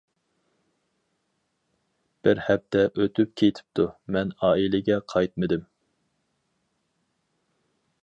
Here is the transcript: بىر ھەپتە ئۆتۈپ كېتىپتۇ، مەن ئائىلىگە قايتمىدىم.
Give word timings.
بىر 2.27 2.41
ھەپتە 2.47 2.83
ئۆتۈپ 3.03 3.37
كېتىپتۇ، 3.43 3.87
مەن 4.17 4.35
ئائىلىگە 4.49 5.01
قايتمىدىم. 5.15 5.71